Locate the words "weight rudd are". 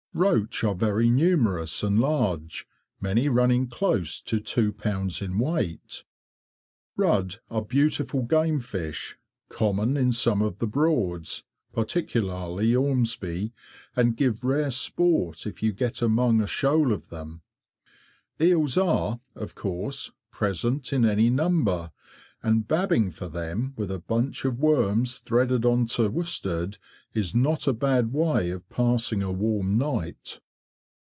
5.39-7.61